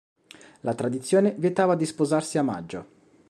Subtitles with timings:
[0.61, 2.87] La tradizione vietava di sposarsi a maggio.